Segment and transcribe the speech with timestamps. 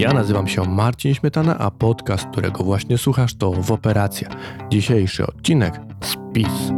[0.00, 4.28] Ja nazywam się Marcin Śmietana, a podcast, którego właśnie słuchasz, to W Operacja.
[4.70, 6.72] Dzisiejszy odcinek Spis.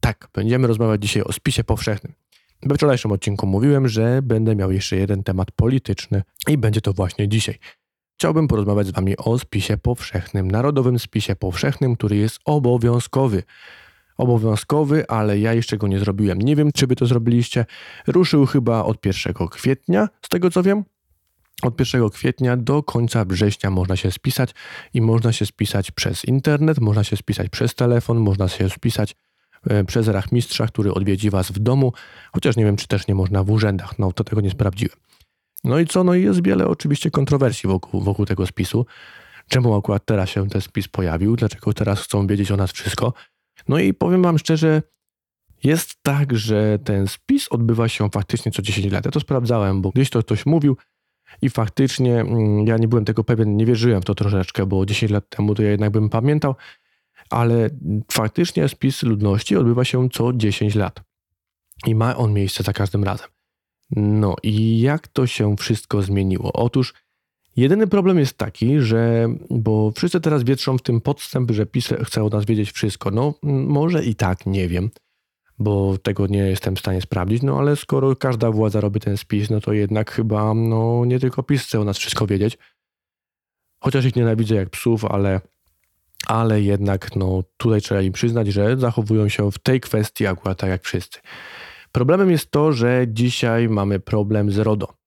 [0.00, 2.12] Tak, będziemy rozmawiać dzisiaj o spisie powszechnym.
[2.62, 7.28] We wczorajszym odcinku mówiłem, że będę miał jeszcze jeden temat polityczny i będzie to właśnie
[7.28, 7.58] dzisiaj.
[8.18, 13.42] Chciałbym porozmawiać z Wami o spisie powszechnym, narodowym spisie powszechnym, który jest obowiązkowy
[14.16, 16.38] obowiązkowy, ale ja jeszcze go nie zrobiłem.
[16.38, 17.66] Nie wiem, czy wy to zrobiliście.
[18.06, 20.84] Ruszył chyba od 1 kwietnia, z tego co wiem.
[21.62, 24.50] Od 1 kwietnia do końca września można się spisać
[24.94, 29.16] i można się spisać przez internet, można się spisać przez telefon, można się spisać
[29.70, 31.92] e, przez rachmistrza, który odwiedzi was w domu,
[32.32, 33.98] chociaż nie wiem, czy też nie można w urzędach.
[33.98, 34.96] No to tego nie sprawdziłem.
[35.64, 36.04] No i co?
[36.04, 38.86] No i jest wiele oczywiście kontrowersji wokół, wokół tego spisu.
[39.48, 41.36] Czemu akurat teraz się ten spis pojawił?
[41.36, 43.12] Dlaczego teraz chcą wiedzieć o nas wszystko?
[43.68, 44.82] No i powiem Wam szczerze,
[45.64, 49.04] jest tak, że ten spis odbywa się faktycznie co 10 lat.
[49.04, 50.76] Ja to sprawdzałem, bo gdzieś to ktoś mówił
[51.42, 55.12] i faktycznie mm, ja nie byłem tego pewien, nie wierzyłem w to troszeczkę, bo 10
[55.12, 56.54] lat temu to ja jednak bym pamiętał,
[57.30, 57.70] ale
[58.12, 61.00] faktycznie spis ludności odbywa się co 10 lat.
[61.86, 63.28] I ma on miejsce za każdym razem.
[63.96, 66.52] No i jak to się wszystko zmieniło?
[66.52, 66.94] Otóż
[67.56, 72.22] Jedyny problem jest taki, że, bo wszyscy teraz wietrzą w tym podstęp, że PiS chce
[72.22, 73.10] od nas wiedzieć wszystko.
[73.10, 74.90] No, może i tak, nie wiem,
[75.58, 79.50] bo tego nie jestem w stanie sprawdzić, no ale skoro każda władza robi ten spis,
[79.50, 82.58] no to jednak chyba, no nie tylko PiS chce o nas wszystko wiedzieć.
[83.80, 85.40] Chociaż ich nienawidzę jak psów, ale,
[86.26, 90.70] ale jednak, no tutaj trzeba im przyznać, że zachowują się w tej kwestii akurat tak
[90.70, 91.20] jak wszyscy.
[91.92, 95.03] Problemem jest to, że dzisiaj mamy problem z RODO.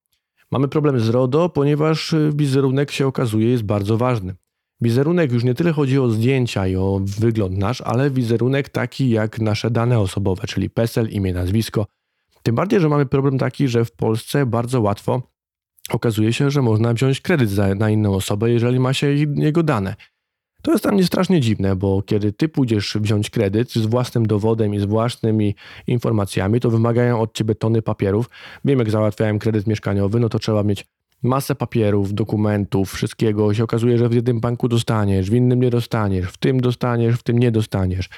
[0.51, 4.35] Mamy problem z RODO, ponieważ y, wizerunek się okazuje jest bardzo ważny.
[4.81, 9.39] Wizerunek już nie tyle chodzi o zdjęcia i o wygląd nasz, ale wizerunek taki jak
[9.39, 11.85] nasze dane osobowe, czyli PESEL, imię, nazwisko.
[12.43, 15.21] Tym bardziej, że mamy problem taki, że w Polsce bardzo łatwo
[15.89, 19.95] okazuje się, że można wziąć kredyt za, na inną osobę, jeżeli ma się jego dane.
[20.67, 24.73] To jest dla mnie strasznie dziwne, bo kiedy ty pójdziesz wziąć kredyt z własnym dowodem
[24.73, 25.55] i z własnymi
[25.87, 28.29] informacjami, to wymagają od ciebie tony papierów.
[28.65, 30.85] Wiem, jak załatwiałem kredyt mieszkaniowy, no to trzeba mieć
[31.23, 33.53] masę papierów, dokumentów, wszystkiego.
[33.53, 37.23] Się okazuje, że w jednym banku dostaniesz, w innym nie dostaniesz, w tym dostaniesz, w
[37.23, 38.09] tym nie dostaniesz.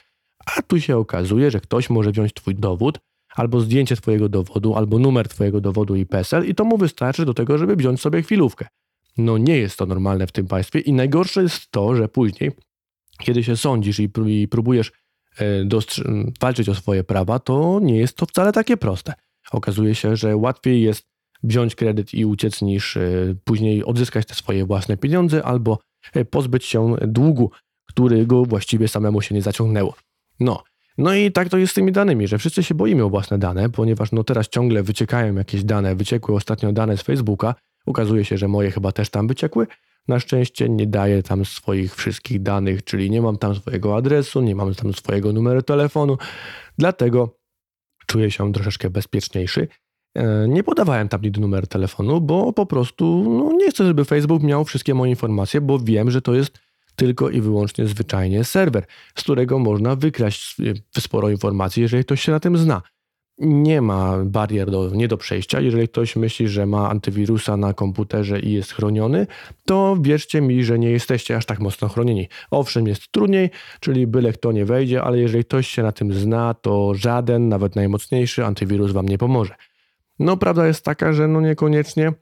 [0.46, 3.00] A tu się okazuje, że ktoś może wziąć twój dowód,
[3.36, 7.34] albo zdjęcie twojego dowodu, albo numer twojego dowodu i PESEL i to mu wystarczy do
[7.34, 8.68] tego, żeby wziąć sobie chwilówkę.
[9.18, 12.52] No nie jest to normalne w tym państwie i najgorsze jest to, że później,
[13.20, 14.10] kiedy się sądzisz i
[14.50, 14.92] próbujesz
[15.40, 15.44] e,
[16.42, 19.14] walczyć o swoje prawa, to nie jest to wcale takie proste.
[19.52, 21.10] Okazuje się, że łatwiej jest
[21.44, 25.80] wziąć kredyt i uciec, niż e, później odzyskać te swoje własne pieniądze albo
[26.14, 27.52] e, pozbyć się długu,
[27.86, 29.96] którego właściwie samemu się nie zaciągnęło.
[30.40, 30.64] No,
[30.98, 33.70] no i tak to jest z tymi danymi, że wszyscy się boimy o własne dane,
[33.70, 38.48] ponieważ no teraz ciągle wyciekają jakieś dane, wyciekły ostatnio dane z Facebooka, Okazuje się, że
[38.48, 39.68] moje chyba też tam wyciekły.
[40.08, 44.56] Na szczęście nie daję tam swoich wszystkich danych, czyli nie mam tam swojego adresu, nie
[44.56, 46.18] mam tam swojego numeru telefonu,
[46.78, 47.40] dlatego
[48.08, 49.68] czuję się troszeczkę bezpieczniejszy.
[50.16, 54.44] E, nie podawałem tam nigdy numeru telefonu, bo po prostu no, nie chcę, żeby Facebook
[54.44, 56.60] miał wszystkie moje informacje, bo wiem, że to jest
[56.96, 58.86] tylko i wyłącznie zwyczajnie serwer,
[59.16, 60.56] z którego można wykraść
[61.00, 62.82] sporo informacji, jeżeli ktoś się na tym zna
[63.40, 65.60] nie ma barier do, nie do przejścia.
[65.60, 69.28] Jeżeli ktoś myśli, że ma antywirusa na komputerze i jest chroniony,
[69.66, 72.28] to wierzcie mi, że nie jesteście aż tak mocno chronieni.
[72.52, 73.50] Owszem, jest trudniej,
[73.80, 77.76] czyli byle kto nie wejdzie, ale jeżeli ktoś się na tym zna, to żaden, nawet
[77.76, 79.56] najmocniejszy antywirus wam nie pomoże.
[80.20, 82.14] No, prawda jest taka, że no niekoniecznie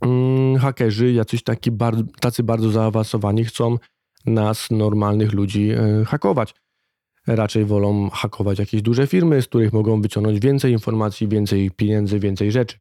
[0.00, 3.78] mm, hakerzy, jacyś taki bar tacy bardzo zaawansowani chcą
[4.26, 6.54] nas, normalnych ludzi, yy, hakować
[7.36, 12.52] raczej wolą hakować jakieś duże firmy, z których mogą wyciągnąć więcej informacji, więcej pieniędzy, więcej
[12.52, 12.76] rzeczy.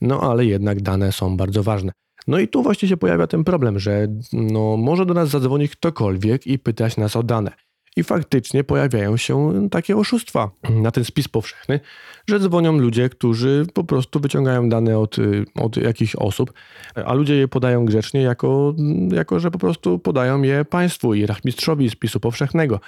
[0.00, 1.92] No ale jednak dane są bardzo ważne.
[2.26, 6.46] No i tu właśnie się pojawia ten problem, że no, może do nas zadzwonić ktokolwiek
[6.46, 7.52] i pytać nas o dane.
[7.96, 11.80] I faktycznie pojawiają się takie oszustwa na ten spis powszechny,
[12.28, 15.16] że dzwonią ludzie, którzy po prostu wyciągają dane od,
[15.54, 16.52] od jakichś osób,
[16.94, 18.74] a ludzie je podają grzecznie, jako,
[19.12, 22.80] jako że po prostu podają je państwu i rachmistrzowi spisu powszechnego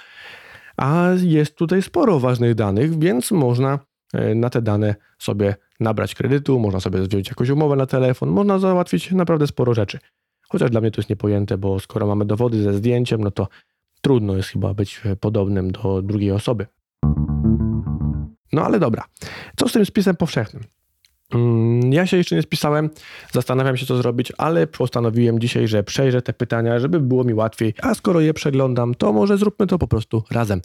[0.81, 3.79] a jest tutaj sporo ważnych danych, więc można
[4.13, 8.59] e, na te dane sobie nabrać kredytu, można sobie wziąć jakąś umowę na telefon, można
[8.59, 9.99] załatwić naprawdę sporo rzeczy.
[10.49, 13.47] Chociaż dla mnie to jest niepojęte, bo skoro mamy dowody ze zdjęciem, no to
[14.01, 16.65] trudno jest chyba być podobnym do drugiej osoby.
[18.53, 19.03] No ale dobra,
[19.55, 20.63] co z tym spisem powszechnym?
[21.33, 22.89] Mm, ja się jeszcze nie spisałem,
[23.31, 27.73] zastanawiam się, co zrobić, ale postanowiłem dzisiaj, że przejrzę te pytania, żeby było mi łatwiej.
[27.81, 30.61] A skoro je przeglądam, to może zróbmy to po prostu razem.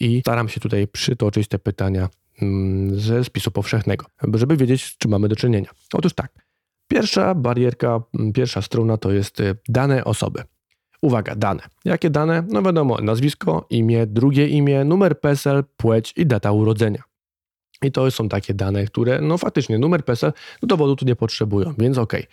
[0.00, 2.08] I staram się tutaj przytoczyć te pytania
[2.42, 5.70] mm, ze spisu powszechnego, żeby wiedzieć, czy mamy do czynienia.
[5.92, 6.44] Otóż tak.
[6.88, 8.00] Pierwsza barierka,
[8.34, 10.42] pierwsza strona to jest y, dane osoby.
[11.02, 11.62] Uwaga, dane.
[11.84, 12.44] Jakie dane?
[12.48, 17.02] No wiadomo, nazwisko, imię, drugie imię, numer PESEL, płeć i data urodzenia.
[17.84, 20.32] I to są takie dane, które, no faktycznie, numer PESEL
[20.62, 22.26] no dowodu tu nie potrzebują, więc okej.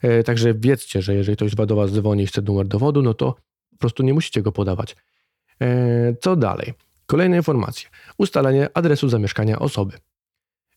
[0.00, 0.10] Okay.
[0.10, 3.34] E, także wiedzcie, że jeżeli ktoś do Was dzwoni i chce numer dowodu, no to
[3.70, 4.96] po prostu nie musicie go podawać.
[5.62, 6.74] E, co dalej?
[7.06, 7.88] Kolejne informacje.
[8.18, 9.92] Ustalenie adresu zamieszkania osoby.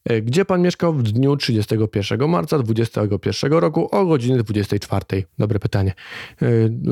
[0.10, 5.06] E, gdzie pan mieszkał w dniu 31 marca 2021 roku o godzinie 24?
[5.40, 5.94] Dobre pytanie.
[6.42, 6.46] E,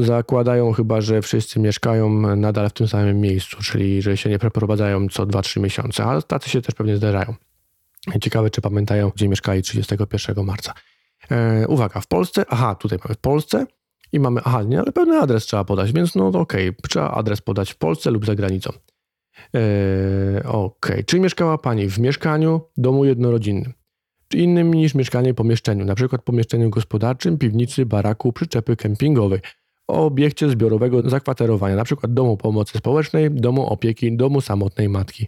[0.04, 5.10] zakładają chyba, że wszyscy mieszkają nadal w tym samym miejscu, czyli że się nie przeprowadzają
[5.10, 7.36] co 2-3 miesiące, ale tacy się też pewnie zdarzają.
[8.22, 10.74] Ciekawe, czy pamiętają, gdzie mieszkali 31 marca.
[11.31, 13.66] E, uwaga, w Polsce, aha, tutaj mamy w Polsce
[14.12, 17.42] i mamy, aha, nie, ale pełny adres trzeba podać, więc no okej, okay, trzeba adres
[17.42, 18.72] podać w Polsce lub za granicą.
[19.54, 20.92] Eee, ok.
[21.06, 23.74] Czy mieszkała Pani w mieszkaniu, domu jednorodzinnym?
[24.28, 29.39] Czy innym niż mieszkanie pomieszczeniu, na przykład pomieszczeniu gospodarczym, piwnicy, baraku, przyczepy kempingowej,
[29.88, 35.28] o obiekcie zbiorowego zakwaterowania, na przykład domu pomocy społecznej, domu opieki, domu samotnej matki.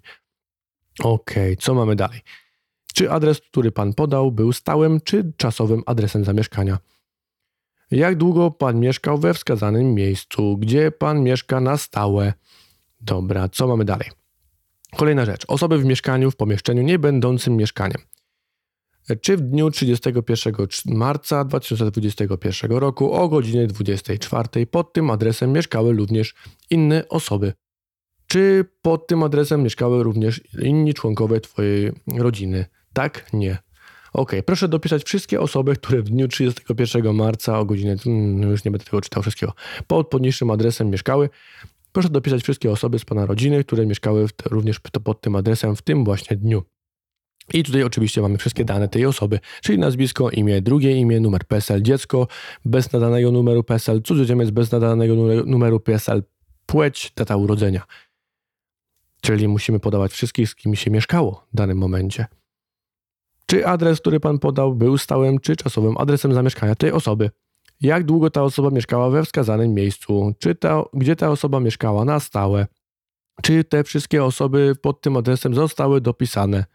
[1.04, 2.20] Ok, co mamy dalej?
[2.94, 6.78] Czy adres, który Pan podał, był stałym czy czasowym adresem zamieszkania?
[7.92, 10.58] Jak długo Pan mieszkał we wskazanym miejscu?
[10.58, 12.34] Gdzie Pan mieszka na stałe?
[13.02, 14.10] Dobra, co mamy dalej?
[14.96, 15.46] Kolejna rzecz.
[15.48, 18.02] Osoby w mieszkaniu, w pomieszczeniu nie będącym mieszkaniem.
[19.22, 20.54] Czy w dniu 31
[20.86, 26.36] marca 2021 roku o godzinie 24 pod tym adresem mieszkały również
[26.70, 27.54] inne osoby?
[28.28, 32.66] Czy pod tym adresem mieszkały również inni członkowie Twojej rodziny?
[32.94, 33.34] Tak?
[33.34, 33.58] Nie.
[34.14, 38.72] Ok, proszę dopisać wszystkie osoby, które w dniu 31 marca o godzinie, hmm, już nie
[38.72, 39.54] będę tego czytał wszystkiego,
[39.88, 41.30] pod podniższym adresem mieszkały.
[42.00, 46.06] Proszę dopisać wszystkie osoby z Pana rodziny, które mieszkały również pod tym adresem w tym
[46.06, 46.64] właśnie dniu.
[47.54, 51.82] I tutaj oczywiście mamy wszystkie dane tej osoby, czyli nazwisko, imię, drugie imię, numer PESEL,
[51.82, 52.28] dziecko
[52.66, 55.16] bez nadanego numeru PESEL, cudzoziemiec bez nadanego
[55.46, 56.24] numeru PESEL,
[56.66, 57.84] płeć, data urodzenia.
[59.22, 62.26] Czyli musimy podawać wszystkich, z kim się mieszkało w danym momencie.
[63.46, 67.30] Czy adres, który Pan podał, był stałym czy czasowym adresem zamieszkania tej osoby
[67.82, 72.20] jak długo ta osoba mieszkała we wskazanym miejscu, czy ta, gdzie ta osoba mieszkała na
[72.20, 72.68] stałe,
[73.42, 76.66] czy te wszystkie osoby pod tym adresem zostały dopisane.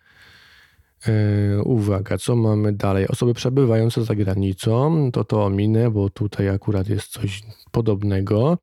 [1.07, 3.09] Yy, uwaga, co mamy dalej?
[3.09, 8.59] Osoby przebywające za granicą, to to ominę, bo tutaj akurat jest coś podobnego.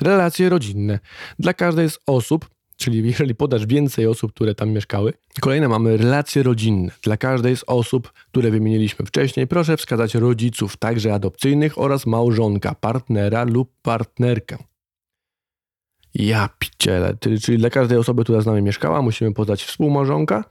[0.00, 0.98] Relacje rodzinne.
[1.38, 5.12] Dla każdej z osób Czyli jeżeli podasz więcej osób, które tam mieszkały.
[5.40, 6.92] Kolejne mamy relacje rodzinne.
[7.02, 13.44] Dla każdej z osób, które wymieniliśmy wcześniej, proszę wskazać rodziców, także adopcyjnych oraz małżonka, partnera
[13.44, 14.58] lub partnerkę.
[16.14, 20.44] Ja piciele, czyli dla każdej osoby, która z nami mieszkała, musimy podać współmałżonka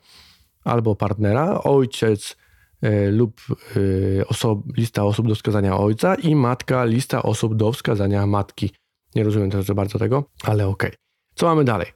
[0.63, 2.35] albo partnera, ojciec
[2.83, 3.41] y, lub
[3.77, 8.71] y, osob, lista osób do wskazania ojca i matka, lista osób do wskazania matki.
[9.15, 10.89] Nie rozumiem też bardzo tego, ale okej.
[10.89, 10.99] Okay.
[11.35, 11.87] Co mamy dalej?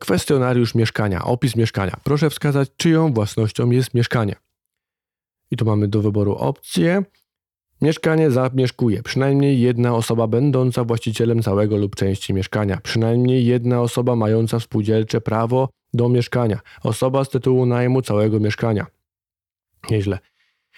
[0.00, 1.96] Kwestionariusz mieszkania, opis mieszkania.
[2.04, 4.34] Proszę wskazać, czyją własnością jest mieszkanie.
[5.50, 7.02] I tu mamy do wyboru opcję.
[7.82, 14.60] Mieszkanie zamieszkuje przynajmniej jedna osoba będąca właścicielem całego lub części mieszkania, przynajmniej jedna osoba mająca
[14.60, 18.86] spółdzielcze prawo do mieszkania, osoba z tytułu najmu całego mieszkania.
[19.90, 20.18] Nieźle.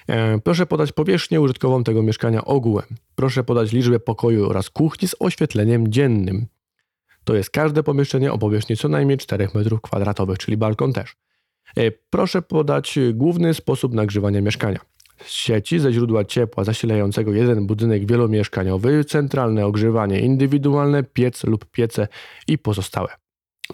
[0.09, 2.87] E, proszę podać powierzchnię użytkową tego mieszkania ogółem.
[3.15, 6.47] Proszę podać liczbę pokoju oraz kuchni z oświetleniem dziennym.
[7.25, 11.17] To jest każde pomieszczenie o powierzchni co najmniej 4 m2, czyli balkon też.
[11.77, 14.79] E, proszę podać główny sposób nagrzewania mieszkania.
[15.25, 22.09] Z sieci ze źródła ciepła zasilającego jeden budynek wielomieszkaniowy, centralne ogrzewanie indywidualne, piec lub piece
[22.49, 23.09] i pozostałe.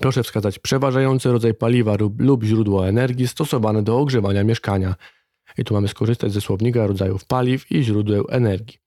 [0.00, 4.94] Proszę wskazać przeważający rodzaj paliwa lub, lub źródło energii stosowane do ogrzewania mieszkania.
[5.58, 8.78] I tu mamy skorzystać ze słownika rodzajów paliw i źródeł energii.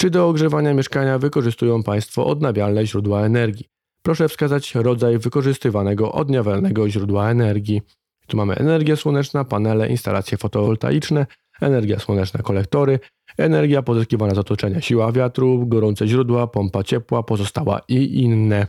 [0.00, 3.66] Czy do ogrzewania mieszkania wykorzystują Państwo odnawialne źródła energii?
[4.02, 7.82] Proszę wskazać rodzaj wykorzystywanego odnawialnego źródła energii.
[8.26, 11.26] Tu mamy energia słoneczna, panele, instalacje fotowoltaiczne,
[11.60, 12.98] energia słoneczna, kolektory,
[13.38, 18.66] energia pozyskiwana z otoczenia, siła wiatru, gorące źródła, pompa ciepła, pozostała i inne.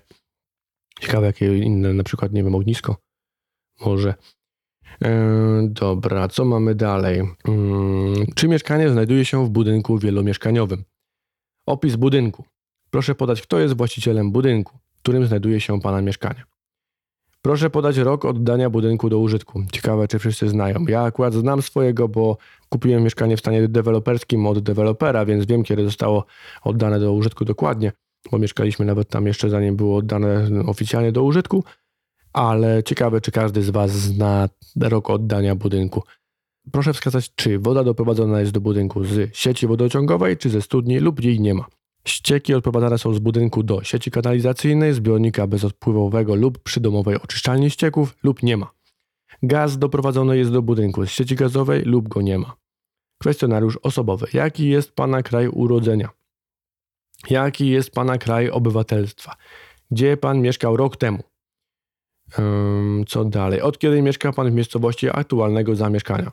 [1.00, 2.96] Ciekawe jakie inne, na przykład nie wiem, ognisko.
[3.86, 4.14] Może.
[5.02, 5.10] Yy,
[5.70, 7.18] dobra, co mamy dalej?
[7.18, 10.84] Yy, czy mieszkanie znajduje się w budynku wielomieszkaniowym?
[11.72, 12.44] Opis budynku.
[12.90, 16.44] Proszę podać, kto jest właścicielem budynku, w którym znajduje się Pana mieszkanie.
[17.42, 19.63] Proszę podać rok oddania budynku do użytku.
[19.72, 20.86] Ciekawe, czy wszyscy znają.
[20.88, 22.38] Ja akurat znam swojego, bo
[22.70, 26.25] kupiłem mieszkanie w stanie deweloperskim od dewelopera, więc wiem, kiedy zostało
[26.63, 27.92] oddane do użytku dokładnie,
[28.32, 31.63] bo mieszkaliśmy nawet tam jeszcze zanim było oddane oficjalnie do użytku.
[32.34, 34.50] Ale ciekawe, czy każdy z Was zna
[34.82, 36.04] rok oddania budynku.
[36.72, 41.24] Proszę wskazać, czy woda doprowadzona jest do budynku z sieci wodociągowej, czy ze studni lub
[41.24, 41.65] jej nie ma.
[42.06, 48.44] Ścieki odprowadzane są z budynku do sieci kanalizacyjnej, zbiornika bezodpływowego lub przydomowej oczyszczalni ścieków lub
[48.44, 48.72] nie ma.
[49.44, 52.56] Gaz doprowadzony jest do budynku z sieci gazowej lub go nie ma.
[53.22, 54.27] Kwestionariusz osobowy.
[54.34, 56.10] Jaki jest Pana kraj urodzenia?
[57.30, 59.36] Jaki jest Pana kraj obywatelstwa?
[59.91, 61.24] Gdzie Pan mieszkał rok temu?
[63.08, 63.62] co dalej?
[63.62, 66.32] Od kiedy mieszka Pan w miejscowości aktualnego zamieszkania?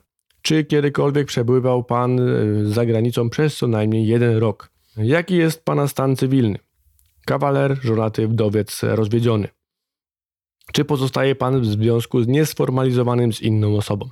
[0.49, 4.71] Czy kiedykolwiek przebywał Pan y, za granicą przez co najmniej jeden rok?
[4.97, 6.59] Jaki jest Pana stan cywilny?
[7.25, 9.47] Kawaler, żonaty, wdowiec, rozwiedziony.
[10.73, 14.09] Czy pozostaje Pan w związku z niesformalizowanym z inną osobą?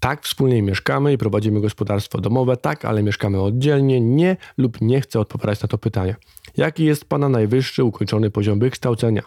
[0.00, 5.20] Tak, wspólnie mieszkamy i prowadzimy gospodarstwo domowe, tak, ale mieszkamy oddzielnie, nie lub nie chcę
[5.20, 6.16] odpowiadać na to pytanie.
[6.56, 9.22] Jaki jest Pana najwyższy ukończony poziom wykształcenia?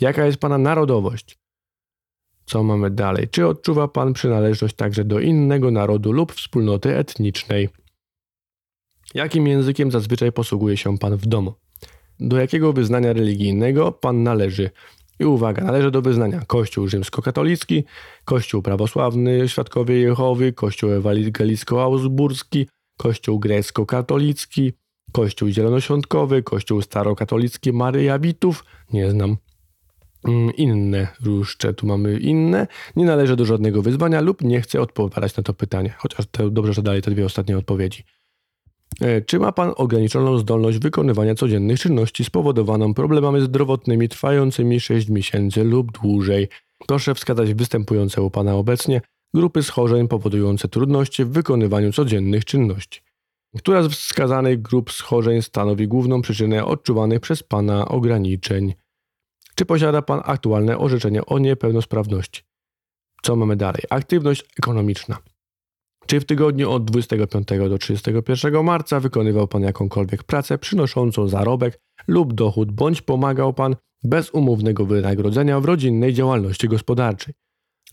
[0.00, 1.45] Jaka jest Pana narodowość?
[2.46, 3.28] Co mamy dalej?
[3.28, 7.68] Czy odczuwa Pan przynależność także do innego narodu lub wspólnoty etnicznej?
[9.14, 11.54] Jakim językiem zazwyczaj posługuje się Pan w domu?
[12.20, 14.70] Do jakiego wyznania religijnego Pan należy?
[15.20, 17.84] I uwaga, należy do wyznania Kościół rzymskokatolicki,
[18.24, 22.66] Kościół prawosławny Świadkowie Jehowy, Kościół ewangelicko-augsburski,
[22.98, 24.72] Kościół grecko-katolicki,
[25.12, 29.36] Kościół zielonoświątkowy, Kościół starokatolicki Maryjawitów, nie znam.
[30.28, 32.66] Mm, inne jeszcze tu mamy inne.
[32.96, 36.72] Nie należy do żadnego wyzwania lub nie chcę odpowiadać na to pytanie, chociaż to dobrze,
[36.72, 38.04] że dalej te dwie ostatnie odpowiedzi.
[39.00, 45.64] E, czy ma Pan ograniczoną zdolność wykonywania codziennych czynności spowodowaną problemami zdrowotnymi trwającymi 6 miesięcy
[45.64, 46.48] lub dłużej?
[46.86, 49.00] Proszę wskazać występujące u Pana obecnie
[49.34, 53.00] grupy schorzeń powodujące trudności w wykonywaniu codziennych czynności.
[53.58, 58.74] Która z wskazanych grup schorzeń stanowi główną przyczynę odczuwanych przez Pana ograniczeń?
[59.58, 62.42] Czy posiada Pan aktualne orzeczenie o niepełnosprawności?
[63.22, 63.82] Co mamy dalej?
[63.90, 65.18] Aktywność ekonomiczna.
[66.06, 72.34] Czy w tygodniu od 25 do 31 marca wykonywał Pan jakąkolwiek pracę przynoszącą zarobek lub
[72.34, 77.34] dochód, bądź pomagał Pan bez umownego wynagrodzenia w rodzinnej działalności gospodarczej?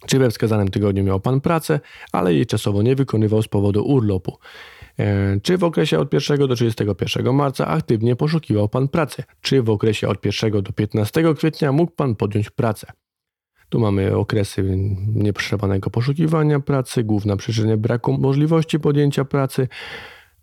[0.05, 1.79] Czy we wskazanym tygodniu miał Pan pracę,
[2.11, 4.37] ale jej czasowo nie wykonywał z powodu urlopu?
[4.99, 9.23] E, czy w okresie od 1 do 31 marca aktywnie poszukiwał Pan pracy?
[9.41, 12.87] Czy w okresie od 1 do 15 kwietnia mógł Pan podjąć pracę?
[13.69, 14.77] Tu mamy okresy
[15.15, 19.67] nieprzerwanego poszukiwania pracy, główna przyczyna braku możliwości podjęcia pracy,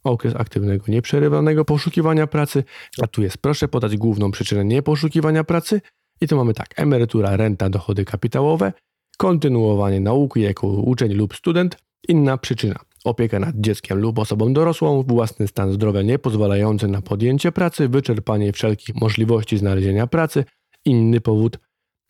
[0.05, 2.65] okres aktywnego nieprzerywanego poszukiwania pracy,
[3.03, 5.81] a tu jest proszę podać główną przyczynę nieposzukiwania pracy
[6.21, 8.73] i tu mamy tak, emerytura, renta, dochody kapitałowe,
[9.19, 11.77] kontynuowanie nauki jako uczeń lub student,
[12.09, 17.89] inna przyczyna, opieka nad dzieckiem lub osobą dorosłą, własny stan zdrowia niepozwalający na podjęcie pracy,
[17.89, 20.45] wyczerpanie wszelkich możliwości znalezienia pracy,
[20.85, 21.59] inny powód,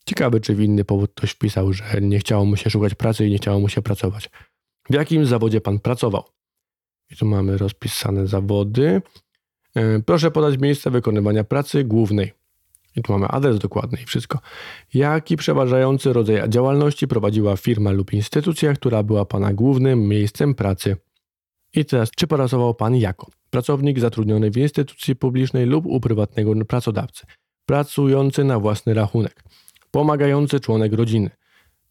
[0.06, 3.30] Ciekawe, czy w inny powód ktoś wpisał, że nie chciało mu się szukać pracy i
[3.30, 4.30] nie chciało mu się pracować.
[4.90, 6.24] W jakim zawodzie pan pracował?
[7.10, 9.02] I tu mamy rozpisane zawody.
[9.74, 12.32] E, proszę podać miejsce wykonywania pracy głównej.
[12.96, 14.38] I tu mamy adres dokładny i wszystko.
[14.94, 20.96] Jaki przeważający rodzaj działalności prowadziła firma lub instytucja, która była pana głównym miejscem pracy?
[21.74, 27.26] I teraz, czy pracował pan jako pracownik zatrudniony w instytucji publicznej lub u prywatnego pracodawcy,
[27.66, 29.42] pracujący na własny rachunek,
[29.90, 31.30] pomagający członek rodziny,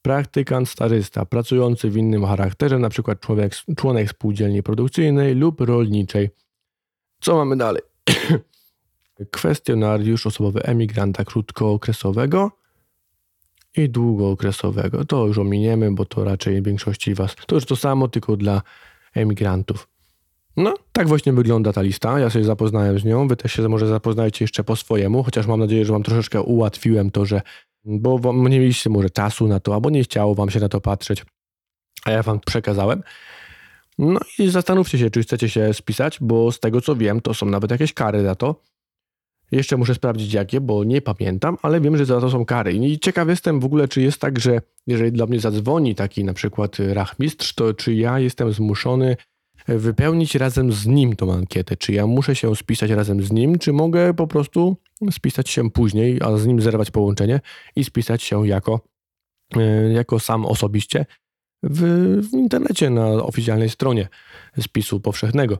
[0.01, 3.15] praktykant starysta, pracujący w innym charakterze, np.
[3.15, 6.29] Człowiek, członek spółdzielni produkcyjnej lub rolniczej.
[7.21, 7.81] Co mamy dalej?
[9.31, 12.51] Kwestionariusz osobowy emigranta krótkookresowego
[13.77, 15.05] i długookresowego.
[15.05, 17.35] To już ominiemy, bo to raczej większości Was.
[17.47, 18.61] To już to samo, tylko dla
[19.13, 19.87] emigrantów.
[20.57, 22.19] No, tak właśnie wygląda ta lista.
[22.19, 23.27] Ja się zapoznałem z nią.
[23.27, 27.11] Wy też się może zapoznajcie jeszcze po swojemu, chociaż mam nadzieję, że Wam troszeczkę ułatwiłem
[27.11, 27.41] to, że
[27.85, 31.25] bo nie mieliście może czasu na to, albo nie chciało wam się na to patrzeć,
[32.05, 33.03] a ja wam przekazałem.
[33.97, 37.45] No i zastanówcie się, czy chcecie się spisać, bo z tego co wiem, to są
[37.45, 38.63] nawet jakieś kary za to.
[39.51, 42.73] Jeszcze muszę sprawdzić jakie, bo nie pamiętam, ale wiem, że za to są kary.
[42.73, 46.33] I ciekaw jestem w ogóle, czy jest tak, że jeżeli dla mnie zadzwoni taki na
[46.33, 49.15] przykład rachmistrz, to czy ja jestem zmuszony
[49.67, 51.77] wypełnić razem z nim tą ankietę.
[51.77, 54.77] Czy ja muszę się spisać razem z nim, czy mogę po prostu
[55.11, 57.41] spisać się później, a z nim zerwać połączenie
[57.75, 58.81] i spisać się jako,
[59.55, 61.05] e, jako sam osobiście
[61.63, 61.81] w,
[62.29, 64.07] w internecie na oficjalnej stronie
[64.59, 65.57] spisu powszechnego.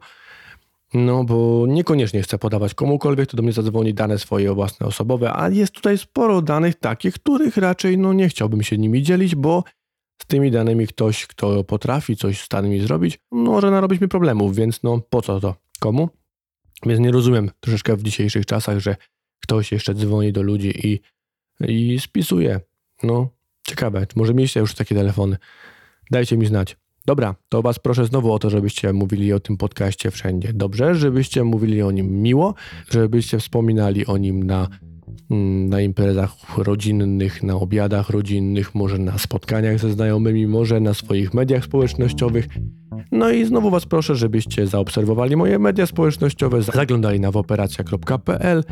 [0.93, 5.49] No, bo niekoniecznie chcę podawać komukolwiek, kto do mnie zadzwoni dane swoje własne osobowe, a
[5.49, 9.63] jest tutaj sporo danych takich, których raczej no, nie chciałbym się nimi dzielić, bo
[10.21, 14.83] z tymi danymi ktoś, kto potrafi coś z danymi zrobić, może narobić mi problemów, więc
[14.83, 15.55] no po co to?
[15.79, 16.09] Komu?
[16.85, 18.95] Więc nie rozumiem troszeczkę w dzisiejszych czasach, że
[19.43, 20.99] ktoś jeszcze dzwoni do ludzi i,
[21.59, 22.59] i spisuje.
[23.03, 23.29] No,
[23.67, 25.37] ciekawe, może mieliście już takie telefony.
[26.11, 26.77] Dajcie mi znać.
[27.05, 30.53] Dobra, to was proszę znowu o to, żebyście mówili o tym podcaście wszędzie.
[30.53, 32.53] Dobrze, żebyście mówili o nim miło,
[32.89, 34.67] żebyście wspominali o nim na,
[35.31, 41.33] mm, na imprezach rodzinnych, na obiadach rodzinnych, może na spotkaniach ze znajomymi, może na swoich
[41.33, 42.47] mediach społecznościowych.
[43.11, 48.63] No i znowu was proszę, żebyście zaobserwowali moje media społecznościowe, zaglądali na woperacja.pl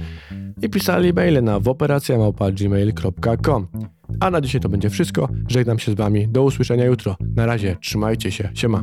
[0.61, 3.67] i pisali maile na woperacjamałpa.gmail.com.
[4.19, 5.29] A na dzisiaj to będzie wszystko.
[5.47, 6.27] Żegnam się z wami.
[6.27, 7.15] Do usłyszenia jutro.
[7.35, 7.77] Na razie.
[7.81, 8.49] Trzymajcie się.
[8.53, 8.81] Siema.